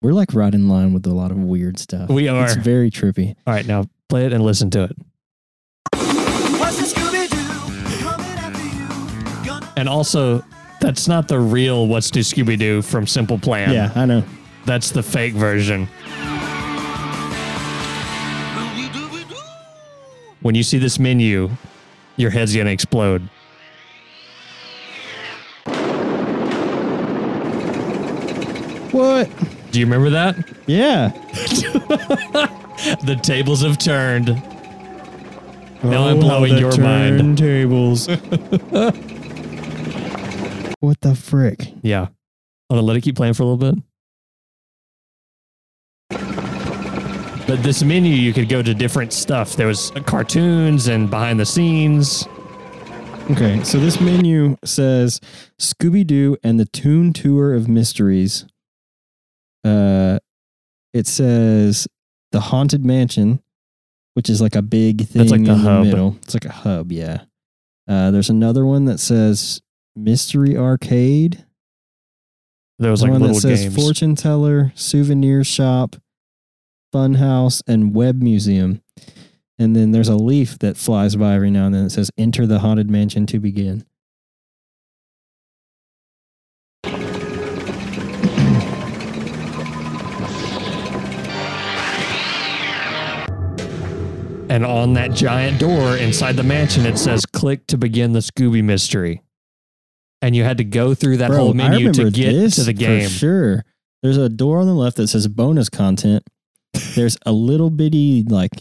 [0.02, 2.10] We're like right in line with a lot of weird stuff.
[2.10, 2.46] we are.
[2.46, 3.36] It's very trippy.
[3.46, 4.96] All right, now play it and listen to it.
[9.76, 10.44] And also,
[10.82, 13.72] that's not the real "What's New Scooby Doo" from Simple Plan.
[13.72, 14.24] yeah, I know.
[14.66, 15.88] that's the fake version.
[20.42, 21.50] When you see this menu,
[22.18, 23.30] your head's gonna explode.
[28.92, 29.30] What?
[29.72, 30.36] Do you remember that?
[30.66, 31.12] Yeah.
[33.04, 34.28] The tables have turned.
[35.84, 37.38] Now I'm Oh, blowing the your mind.
[37.38, 38.08] Turntables.
[40.80, 41.74] what the frick?
[41.82, 42.08] Yeah.
[42.70, 43.82] Hold on, let it keep playing for a little
[46.12, 46.47] bit.
[47.48, 49.56] But this menu, you could go to different stuff.
[49.56, 52.28] There was cartoons and behind the scenes.
[53.32, 55.22] Okay, so this menu says
[55.58, 58.46] Scooby Doo and the Toon Tour of Mysteries.
[59.64, 60.20] Uh,
[60.94, 61.88] it says
[62.34, 63.42] the Haunted Mansion,
[64.14, 65.84] which is like a big thing That's like the in hub.
[65.86, 66.18] the middle.
[66.24, 67.22] It's like a hub, yeah.
[67.88, 69.62] Uh, there's another one that says
[69.96, 71.46] Mystery Arcade.
[72.80, 73.76] There was like one that says games.
[73.76, 75.96] Fortune Teller, Souvenir Shop,
[76.98, 78.82] Fun House, and Web Museum.
[79.60, 82.48] And then there's a leaf that flies by every now and then that says Enter
[82.48, 83.86] the Haunted Mansion to begin.
[94.50, 98.64] And on that giant door inside the mansion, it says click to begin the Scooby
[98.64, 99.22] mystery.
[100.24, 102.74] And you had to go through that Bro, whole menu to get to the for
[102.74, 103.08] game.
[103.08, 103.66] sure.
[104.02, 106.24] There's a door on the left that says bonus content.
[106.96, 108.52] There's a little bitty, like,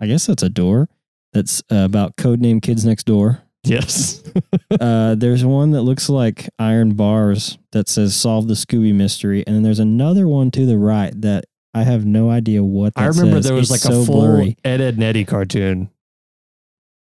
[0.00, 0.88] I guess that's a door
[1.32, 3.42] that's uh, about codename Kids Next Door.
[3.64, 4.22] Yes.
[4.80, 9.44] uh, there's one that looks like iron bars that says solve the Scooby mystery.
[9.46, 13.00] And then there's another one to the right that I have no idea what that
[13.02, 13.44] I remember says.
[13.46, 14.56] there was It's like a full blurry.
[14.64, 15.90] Ed, Edd, and Eddy cartoon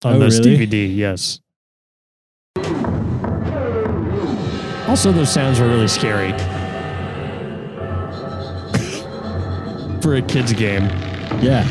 [0.04, 0.66] on Oh, this really?
[0.66, 0.96] DVD.
[0.96, 1.40] Yes.
[4.88, 6.32] Also, those sounds were really scary
[10.06, 10.84] for a kids game.
[11.42, 11.64] Yeah.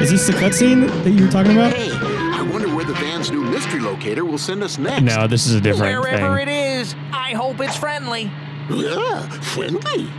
[0.00, 1.72] Is this the cutscene that you were talking about?
[1.72, 5.02] Hey, I wonder where the van's new mystery locator will send us next.
[5.02, 6.48] No, this is a different Wherever thing.
[6.48, 8.28] it is, I hope it's friendly.
[8.68, 10.10] Yeah, friendly.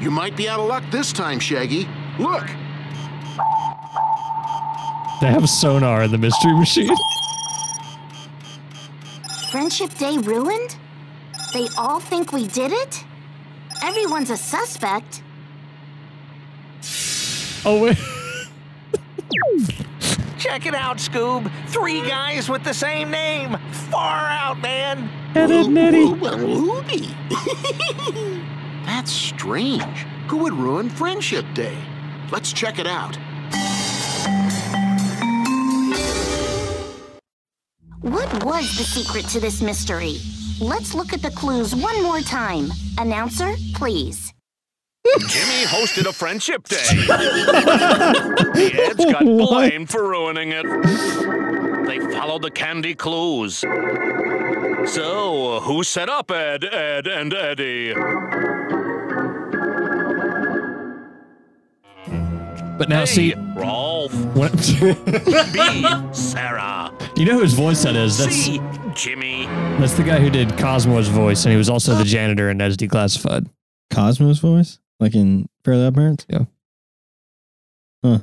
[0.00, 1.88] You might be out of luck this time, Shaggy.
[2.18, 2.46] Look,
[5.22, 6.94] They have sonar in the mystery machine.
[9.58, 10.76] Friendship Day ruined?
[11.52, 13.04] They all think we did it?
[13.82, 15.20] Everyone's a suspect.
[17.64, 17.98] Oh wait.
[20.38, 21.50] Check it out, Scoob.
[21.66, 23.58] Three guys with the same name.
[23.90, 25.10] Far out, man.
[25.34, 27.12] Ed, Ed, and Ruby.
[28.86, 30.06] That's strange.
[30.28, 31.76] Who would ruin Friendship Day?
[32.30, 33.18] Let's check it out.
[38.00, 40.18] What was the secret to this mystery?
[40.60, 42.70] Let's look at the clues one more time.
[42.98, 44.32] Announcer, please.
[45.28, 46.76] Jimmy hosted a friendship day.
[47.06, 49.48] the Eds got What?
[49.48, 50.64] blamed for ruining it.
[51.86, 53.64] They followed the candy clues.
[54.92, 57.94] So, who set up Ed, Edd, and Eddy?
[62.78, 63.06] But now, A.
[63.06, 64.14] see, Rolf.
[64.34, 64.52] when,
[65.52, 65.84] B.
[66.14, 66.92] Sarah.
[67.16, 68.18] you know whose voice that is?
[68.18, 68.60] That's C.
[68.94, 69.46] Jimmy.
[69.78, 72.76] that's the guy who did Cosmo's voice, and he was also the janitor in Ned's
[72.76, 73.48] Declassified.
[73.92, 76.26] Cosmo's voice, like in Fairly Odd Parents.
[76.28, 76.44] Yeah.
[78.04, 78.18] Huh.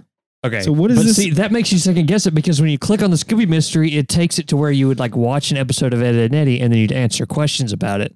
[0.46, 0.62] Okay.
[0.62, 2.78] So what is but this- See, that makes you second guess it because when you
[2.78, 5.58] click on the Scooby Mystery, it takes it to where you would like watch an
[5.58, 8.16] episode of Ed, Edd and Eddy and then you'd answer questions about it.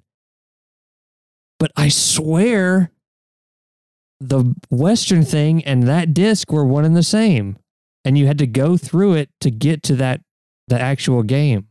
[1.58, 2.92] But I swear
[4.20, 7.56] the Western thing and that disc were one and the same.
[8.04, 10.20] And you had to go through it to get to that
[10.68, 11.66] the actual game.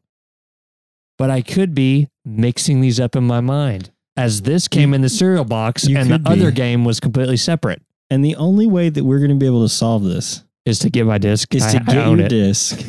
[1.18, 3.92] But I could be mixing these up in my mind.
[4.16, 6.30] As this came in the cereal box You and the be.
[6.30, 7.82] other game was completely separate.
[8.10, 10.90] And the only way that we're going to be able to solve this Is to
[10.90, 11.54] get my disc.
[11.56, 12.30] is I- to get own your it.
[12.30, 12.80] disc,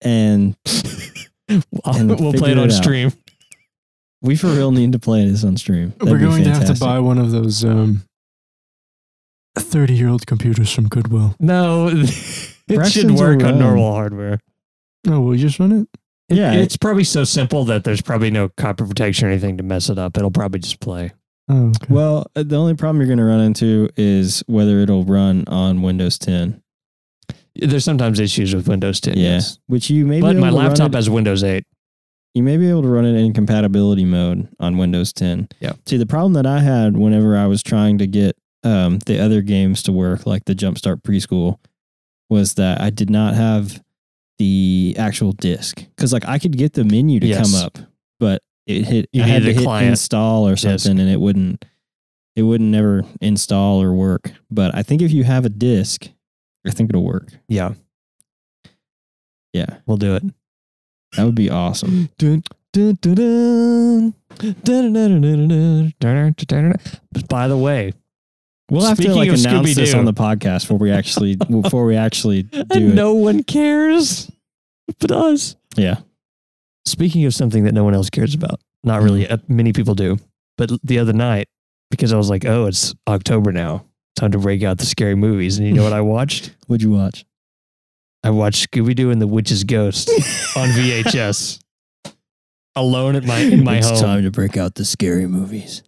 [0.00, 0.56] and
[1.48, 1.64] and
[2.20, 3.12] we'll play it on it stream.
[4.22, 5.90] we for real need to play this on stream.
[5.98, 8.02] That'd We're going to have to buy one of those um,
[9.56, 11.34] 30 year old computers from Goodwill.
[11.40, 13.58] No, it should Preston's work on around.
[13.58, 14.40] normal hardware.
[15.06, 15.88] Oh, will you just run it?
[16.28, 19.90] Yeah, it's probably so simple that there's probably no copy protection or anything to mess
[19.90, 20.16] it up.
[20.16, 21.12] It'll probably just play.
[21.50, 21.86] Oh, okay.
[21.92, 25.82] Well, uh, the only problem you're going to run into is whether it'll run on
[25.82, 26.62] Windows 10.
[27.56, 29.18] There's sometimes issues with Windows 10.
[29.18, 29.58] Yeah, Yes.
[29.66, 31.64] which you may be But able my to run laptop it- has Windows 8.
[32.34, 35.48] you may be able to run it in compatibility mode on Windows 10.
[35.60, 35.72] Yeah.
[35.84, 39.42] See, the problem that I had whenever I was trying to get um, the other
[39.42, 41.58] games to work, like the Jumpstart Preschool,
[42.30, 43.82] was that I did not have
[44.38, 47.52] the actual disc because like I could get the menu to yes.
[47.52, 47.78] come up,
[48.18, 51.00] but it hit you I had to hit install or something, disc.
[51.00, 51.64] and it wouldn't
[52.34, 54.32] it wouldn't never install or work.
[54.50, 56.08] But I think if you have a disc,
[56.66, 57.28] I think it'll work.
[57.48, 57.74] Yeah,
[59.52, 60.24] yeah, we'll do it.
[61.16, 62.08] That would be awesome.
[62.16, 64.14] dun, dun, dun,
[67.28, 67.92] By the way,
[68.72, 69.98] We'll have to like announce this Scooby-Doo.
[69.98, 72.80] on the podcast before we actually before we actually do it.
[72.80, 74.30] no one cares
[75.00, 75.56] but us.
[75.76, 75.96] Yeah.
[76.84, 79.04] Speaking of something that no one else cares about, not Mm.
[79.04, 80.18] really, uh, many people do.
[80.58, 81.46] But the other night,
[81.90, 83.84] because I was like, oh, it's October now,
[84.16, 85.58] time to break out the scary movies.
[85.58, 86.54] And you know what I watched?
[86.66, 87.24] What'd you watch?
[88.24, 90.08] I watched Scooby Doo and the Witch's Ghost
[90.56, 91.60] on VHS.
[92.74, 94.00] Alone at my in my it's home.
[94.00, 95.82] time to break out the scary movies.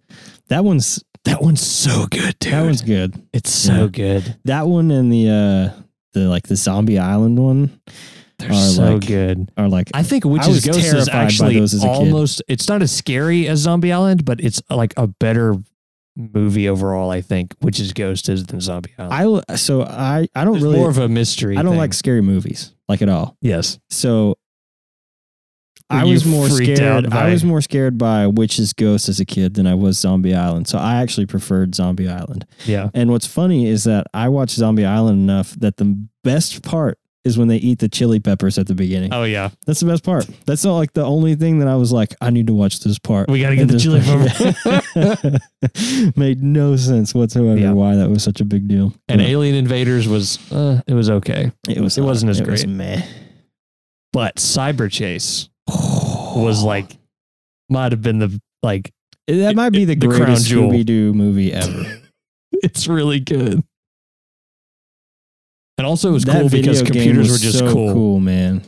[0.49, 2.53] That one's That one's so good, dude.
[2.53, 3.21] that one's good.
[3.33, 3.87] it's so Yeah.
[3.89, 4.37] good.
[4.45, 5.81] That one and the uh
[6.13, 7.81] the like the Zombie Island one
[8.39, 9.51] They're Are so like- good.
[9.57, 11.89] are like I think I Witch's was Ghost is actually those as kid.
[11.89, 12.43] almost.
[12.49, 15.57] It's not as scary as Zombie Island, but it's like a better
[16.17, 17.11] movie overall.
[17.11, 19.45] I think Witch's Ghost is than Zombie Island.
[19.49, 21.57] I so I I don't It's really more of a mystery.
[21.57, 21.79] I don't thing.
[21.81, 23.37] like scary movies like at all.
[23.41, 24.37] Yes, So
[25.90, 26.81] I was more scared.
[26.81, 30.35] out I was more scared by Witch's Ghost as a kid than I was Zombie
[30.35, 30.66] Island.
[30.66, 32.47] So I actually preferred Zombie Island.
[32.64, 32.88] yeah.
[32.94, 37.38] And what's funny is that I watched Zombie Island enough that the best part is
[37.38, 39.12] when they eat the chili peppers at the beginning.
[39.12, 40.29] Oh yeah, That's the best part.
[40.47, 42.99] That's not like the only thing that I was like, I need to watch this
[42.99, 43.31] part.
[43.31, 45.40] we gotta get the chili part-
[46.16, 47.73] Made no sense whatsoever Yeah.
[47.73, 48.94] why that was such a big deal.
[49.09, 50.38] and But Alien Invaders was.
[50.53, 52.75] Uh, it was okay, it was it not- wasn't as it was great.
[52.75, 53.03] meh.
[54.12, 56.96] but Cyber Chase was like
[57.68, 58.92] might have been the like.
[59.27, 60.50] That might be the, The greatest.
[60.50, 62.00] Scooby Doo movie ever.
[62.62, 63.62] It's really good.
[65.77, 68.20] And also, it was that cool because computers were just so cool.
[68.20, 68.62] man.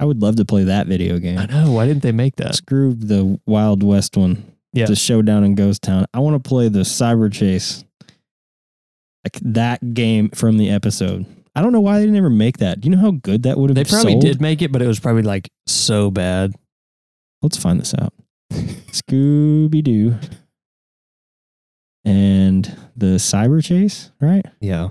[0.00, 1.38] I would love to play that video game.
[1.38, 1.72] I know.
[1.72, 2.54] Why didn't they make that?
[2.54, 4.56] Screw the Wild West one.
[4.72, 4.86] Yeah.
[4.86, 6.06] The showdown in Ghost Town.
[6.14, 7.84] I want to play the Cyber Chase.
[9.24, 11.26] Like that game from the episode.
[11.60, 12.80] I don't know why they didn't ever make that.
[12.80, 13.84] Do you know how good that would have been?
[13.84, 14.22] They probably sold?
[14.22, 16.54] did make it, but it was probably like so bad.
[17.42, 18.14] Let's find this out.
[18.50, 20.14] Scooby Doo.
[22.02, 22.64] And
[22.96, 24.46] the Cyber Chase, right?
[24.62, 24.88] Yeah.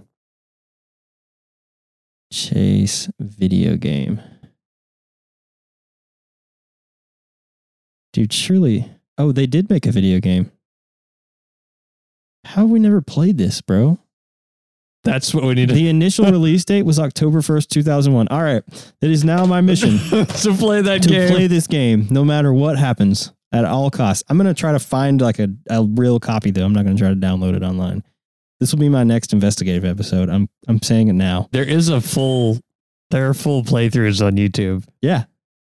[2.32, 4.22] Chase video game.
[8.14, 8.92] Dude, surely.
[9.18, 10.52] Oh, they did make a video game.
[12.46, 13.98] How have we never played this, bro?
[15.04, 18.28] That's what we need to, The initial release date was October 1st, 2001.
[18.28, 18.64] All right.
[19.02, 21.30] It is now my mission to play that to game.
[21.30, 24.24] play this game no matter what happens at all costs.
[24.30, 26.66] I'm going to try to find like a, a real copy though.
[26.66, 28.04] I'm not going to try to download it online.
[28.60, 30.30] This will be my next investigative episode.
[30.30, 31.48] I'm I'm saying it now.
[31.54, 32.60] there is a full,
[33.10, 34.86] there are full playthroughs on YouTube.
[35.02, 35.24] Yeah.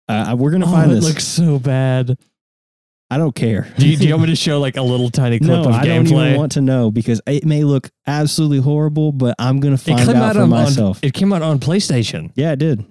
[0.07, 1.03] Uh, we're going to Oh, find it this.
[1.07, 2.17] looks so bad.
[3.12, 3.68] I don't care.
[3.78, 5.68] Do you, do you want me to show like a little tiny clip no, of
[5.68, 9.76] I don't even want to know because it may look absolutely horrible, but I'm going
[9.76, 10.99] to find out out for on, myself.
[11.01, 12.32] it came out on PlayStation.
[12.36, 12.86] yeah, it did.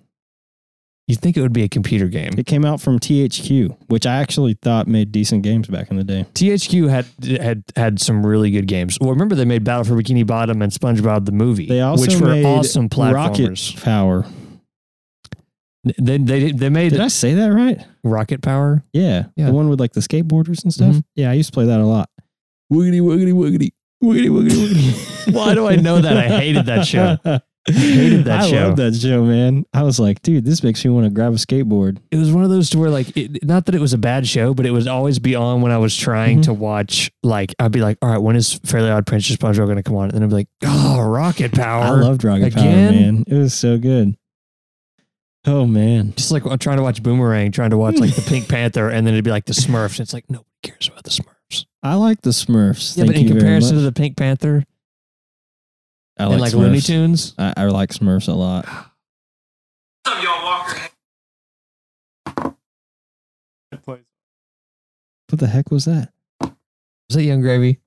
[1.09, 2.33] You'd think it would be a computer game.
[2.37, 6.05] It came out from THQ, which I actually thought made decent games back in the
[6.05, 6.27] day.
[6.35, 7.07] THQ had
[7.41, 8.99] had had some really good games.
[9.01, 12.21] Well, remember they made Battle for Bikini Bottom and SpongeBob the movie, They also which
[12.21, 13.14] were awesome platformers.
[13.14, 14.27] Rocket Power.
[15.85, 17.81] They they they made Did I say that right?
[18.05, 18.85] Rocket Power.
[18.93, 19.47] Yeah, Yeah.
[19.47, 20.97] the one with like the skateboarders and stuff.
[20.97, 21.03] Mhm.
[21.14, 22.11] Yeah, I used to play that a lot.
[22.72, 23.70] Wiggity wiggity wiggity
[24.03, 25.33] wiggity wiggity wiggity.
[25.35, 26.16] Why do I know that?
[26.16, 27.16] I hated that show.
[27.66, 28.68] hated that I show.
[28.68, 29.64] love that show, man.
[29.74, 31.99] I was like, dude, this makes me want to grab a skateboard.
[32.11, 34.26] It was one of those to where like it, not that it was a bad
[34.26, 36.45] show, but it would always be on when I was trying Mhm.
[36.45, 37.11] to watch.
[37.22, 39.97] Like I'd be like, all right, when is Fairly Odd Princess SpongeBob going to come
[39.97, 40.05] on?
[40.11, 41.85] And then I'd be like, oh, Rocket Power.
[41.85, 43.24] I loved Rocket Power, man.
[43.26, 44.16] It was so good.
[45.47, 48.49] Oh man, Just like I'm trying to watch Boomerang, trying to watch like the Pink
[48.49, 49.93] Panther, and then it'd be like the Smurfs.
[49.93, 51.64] And it's like nobody cares about the Smurfs.
[51.82, 52.97] I like the Smurfs.
[52.97, 53.95] Yeah, Thank but in you very comparison to much.
[53.95, 54.64] the Pink Panther
[56.18, 56.57] I and like Smurfs.
[56.59, 58.66] Looney Tunes, I, I like Smurfs a lot.
[58.66, 60.80] What's up, y'all Walker?
[65.30, 66.11] What the heck was that?
[66.41, 66.51] was
[67.11, 67.78] that Yung Gravy?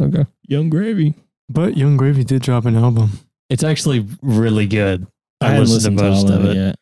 [0.00, 1.14] Okay, Yung Gravy.
[1.48, 3.10] But Yung Gravy did drop an album.
[3.48, 5.06] it's actually really good.
[5.40, 6.56] I, I hadn't listened listened to to most all of it.
[6.56, 6.76] yet.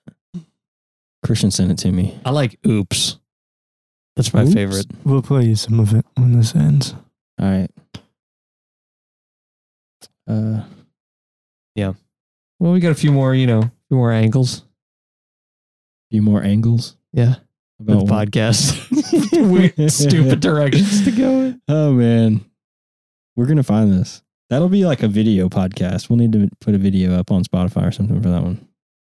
[1.27, 2.19] Christian sent it to me.
[2.25, 3.19] I like Oops.
[4.15, 4.55] That's my Oops.
[4.55, 4.87] favorite.
[5.05, 6.95] We'll play you some of it when this ends.
[7.41, 7.71] All right.
[10.29, 10.63] Uh,
[11.75, 11.93] yeah.
[12.59, 14.65] Well, we got a few more, you know, a few more angles.
[16.11, 17.37] few more angles Yeah,
[17.81, 19.51] about the podcast.
[19.51, 21.61] Weird, stupid directions to go in.
[21.69, 22.45] Oh man,
[23.35, 24.23] we're gonna find this.
[24.51, 26.09] That'll be like a video podcast.
[26.09, 28.67] We'll need to put a video up on Spotify or something for that one.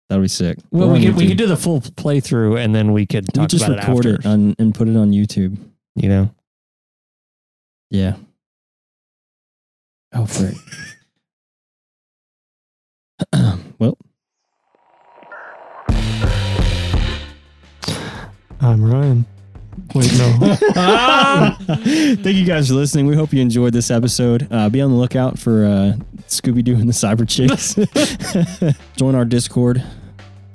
[0.10, 0.58] That'll be sick.
[0.72, 3.28] Well, Or we on could we could do the full playthrough and then we could
[3.38, 5.56] We just about record it it, on, and put it on YouTube.
[5.96, 6.32] you know,
[7.92, 8.16] Yeah.
[10.14, 10.56] Oh, frick.
[13.80, 13.98] well,
[18.62, 19.26] I'm Ryan.
[19.96, 20.56] Wait, no.
[21.66, 23.08] Thank you guys for listening.
[23.08, 24.48] We hope you enjoyed this episode.
[24.52, 25.94] Uh, be on the lookout for uh,
[26.28, 27.76] Scooby Doo and the Cyber Chicks.
[28.98, 29.84] Join our Discord.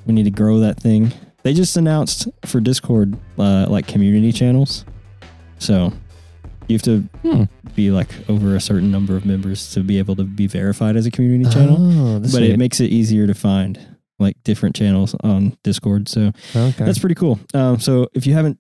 [0.06, 1.12] We need to grow that thing.
[1.42, 4.84] They just announced for Discord uh, like community channels.
[5.58, 5.92] So
[6.68, 7.44] you have to Hmm.
[7.74, 11.04] be like over a certain number of members to be able to be verified as
[11.06, 11.76] a community channel.
[11.78, 13.78] Oh, but it makes it easier to find
[14.18, 16.08] like different channels on Discord.
[16.08, 16.84] So okay.
[16.84, 17.38] that's pretty cool.
[17.52, 18.58] Um, so if you haven't,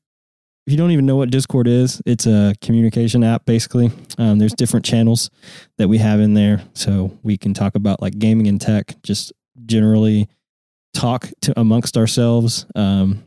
[0.66, 3.90] if you don't even know what Discord is, it's a communication app basically.
[4.18, 5.30] Um, there's different channels
[5.78, 9.32] that we have in there, so we can talk about like gaming and tech, just
[9.66, 10.28] generally
[10.94, 12.64] talk to amongst ourselves.
[12.74, 13.24] Um,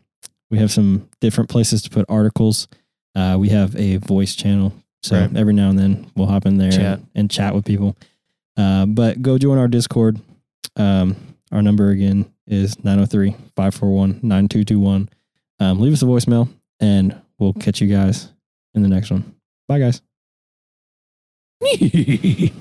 [0.49, 2.68] we have some different places to put articles.
[3.13, 5.36] Uh, we have a voice channel, so Right.
[5.36, 6.99] every now and then we'll hop in there Chat.
[6.99, 7.95] And, and chat with people.
[8.55, 10.20] Uh, but go join our Discord.
[10.76, 11.15] Um,
[11.51, 15.09] our number again is 903 541 9221.
[15.59, 16.49] Um, leave us a voicemail
[16.80, 18.30] and we'll catch you guys
[18.74, 19.36] in the next one.
[19.68, 20.01] Bye, guys.